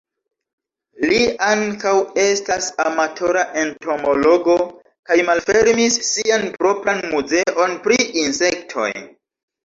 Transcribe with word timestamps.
Li 1.09 1.17
ankaŭ 1.47 1.91
estas 2.21 2.69
amatora 2.83 3.43
entomologo 3.63 4.55
kaj 5.09 5.17
malfermis 5.27 5.99
sian 6.07 6.47
propran 6.63 7.03
muzeon 7.11 7.77
pri 7.85 7.99
insektoj. 8.23 8.89